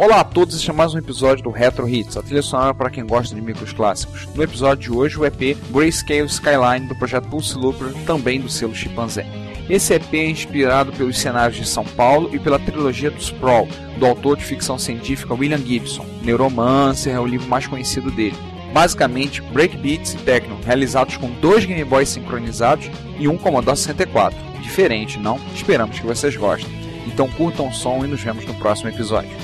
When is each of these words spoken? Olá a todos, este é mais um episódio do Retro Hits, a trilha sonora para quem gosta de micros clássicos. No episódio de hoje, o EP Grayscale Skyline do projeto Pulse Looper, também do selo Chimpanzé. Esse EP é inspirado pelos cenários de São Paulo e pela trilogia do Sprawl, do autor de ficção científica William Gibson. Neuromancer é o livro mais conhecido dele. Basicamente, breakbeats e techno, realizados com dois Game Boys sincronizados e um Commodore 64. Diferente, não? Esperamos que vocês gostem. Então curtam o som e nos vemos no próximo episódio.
Olá 0.00 0.20
a 0.20 0.24
todos, 0.24 0.56
este 0.56 0.70
é 0.70 0.72
mais 0.72 0.94
um 0.94 0.98
episódio 0.98 1.44
do 1.44 1.50
Retro 1.50 1.86
Hits, 1.86 2.16
a 2.16 2.22
trilha 2.22 2.40
sonora 2.40 2.72
para 2.72 2.88
quem 2.88 3.04
gosta 3.04 3.34
de 3.34 3.42
micros 3.42 3.70
clássicos. 3.74 4.26
No 4.34 4.42
episódio 4.42 4.84
de 4.84 4.90
hoje, 4.90 5.18
o 5.18 5.26
EP 5.26 5.58
Grayscale 5.70 6.24
Skyline 6.24 6.88
do 6.88 6.96
projeto 6.96 7.28
Pulse 7.28 7.54
Looper, 7.54 7.92
também 8.06 8.40
do 8.40 8.48
selo 8.48 8.74
Chimpanzé. 8.74 9.26
Esse 9.68 9.92
EP 9.92 10.14
é 10.14 10.30
inspirado 10.30 10.90
pelos 10.90 11.18
cenários 11.18 11.58
de 11.58 11.68
São 11.68 11.84
Paulo 11.84 12.34
e 12.34 12.38
pela 12.38 12.58
trilogia 12.58 13.10
do 13.10 13.20
Sprawl, 13.20 13.68
do 13.98 14.06
autor 14.06 14.38
de 14.38 14.44
ficção 14.46 14.78
científica 14.78 15.34
William 15.34 15.58
Gibson. 15.58 16.06
Neuromancer 16.22 17.14
é 17.14 17.20
o 17.20 17.26
livro 17.26 17.46
mais 17.46 17.66
conhecido 17.66 18.10
dele. 18.10 18.38
Basicamente, 18.72 19.42
breakbeats 19.42 20.14
e 20.14 20.16
techno, 20.16 20.58
realizados 20.64 21.18
com 21.18 21.30
dois 21.42 21.66
Game 21.66 21.84
Boys 21.84 22.08
sincronizados 22.08 22.90
e 23.18 23.28
um 23.28 23.36
Commodore 23.36 23.76
64. 23.76 24.38
Diferente, 24.62 25.18
não? 25.18 25.38
Esperamos 25.54 26.00
que 26.00 26.06
vocês 26.06 26.34
gostem. 26.38 26.72
Então 27.06 27.28
curtam 27.28 27.68
o 27.68 27.74
som 27.74 28.02
e 28.02 28.08
nos 28.08 28.22
vemos 28.22 28.46
no 28.46 28.54
próximo 28.54 28.88
episódio. 28.88 29.36